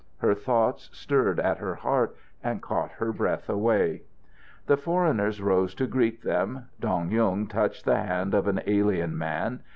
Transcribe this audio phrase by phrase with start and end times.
[0.17, 4.01] Her thoughts stirred at her heart and caught her breath away.
[4.65, 6.69] The foreigners rose to greet them.
[6.79, 9.61] Dong Yung touched the hand of an alien man.